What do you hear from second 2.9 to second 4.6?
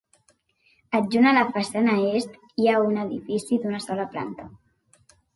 edifici d'una sola planta.